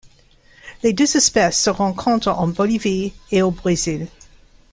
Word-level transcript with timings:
Les 0.81 0.93
deux 0.93 1.15
espèces 1.15 1.61
se 1.61 1.69
rencontrent 1.69 2.29
en 2.29 2.47
Bolivie 2.47 3.13
et 3.31 3.43
au 3.43 3.51
Brésil. 3.51 4.07